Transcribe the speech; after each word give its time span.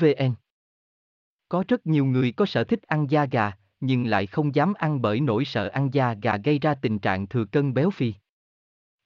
vn 0.00 0.34
Có 1.48 1.64
rất 1.68 1.86
nhiều 1.86 2.04
người 2.04 2.32
có 2.32 2.46
sở 2.46 2.64
thích 2.64 2.82
ăn 2.82 3.10
da 3.10 3.24
gà, 3.24 3.52
nhưng 3.80 4.06
lại 4.06 4.26
không 4.26 4.54
dám 4.54 4.74
ăn 4.74 5.02
bởi 5.02 5.20
nỗi 5.20 5.44
sợ 5.44 5.68
ăn 5.68 5.94
da 5.94 6.14
gà 6.22 6.36
gây 6.36 6.58
ra 6.58 6.74
tình 6.74 6.98
trạng 6.98 7.26
thừa 7.26 7.44
cân 7.44 7.74
béo 7.74 7.90
phì. 7.90 8.14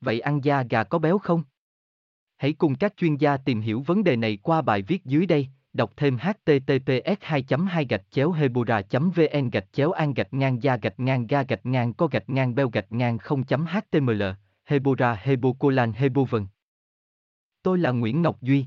Vậy 0.00 0.20
ăn 0.20 0.44
da 0.44 0.62
gà 0.62 0.84
có 0.84 0.98
béo 0.98 1.18
không? 1.18 1.42
Hãy 2.36 2.52
cùng 2.52 2.74
các 2.74 2.96
chuyên 2.96 3.16
gia 3.16 3.36
tìm 3.36 3.60
hiểu 3.60 3.82
vấn 3.86 4.04
đề 4.04 4.16
này 4.16 4.38
qua 4.42 4.62
bài 4.62 4.82
viết 4.82 5.04
dưới 5.04 5.26
đây, 5.26 5.48
đọc 5.72 5.92
thêm 5.96 6.18
https 6.18 7.18
2 7.20 7.44
2 7.68 7.84
gạch 7.84 8.04
chéo 8.10 8.32
hebora 8.32 8.82
vn 8.90 9.50
gạch 9.50 9.72
chéo 9.72 9.90
an 9.90 10.14
gạch 10.14 10.34
ngang 10.34 10.62
da 10.62 10.76
gạch 10.76 11.00
ngang 11.00 11.26
ga 11.26 11.42
gạch 11.42 11.66
ngang 11.66 11.94
co 11.94 12.06
gạch 12.06 12.30
ngang 12.30 12.54
beo 12.54 12.68
gạch 12.68 12.92
ngang 12.92 13.18
0 13.18 13.42
html 13.48 14.22
hebora 14.64 15.14
hebocolan 15.22 15.92
hebovn 15.92 16.46
Tôi 17.62 17.78
là 17.78 17.90
Nguyễn 17.90 18.22
Ngọc 18.22 18.42
Duy, 18.42 18.66